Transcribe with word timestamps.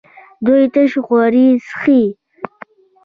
دی 0.45 0.61
تش 0.73 0.91
خوري 1.05 1.47
څښي. 1.67 2.01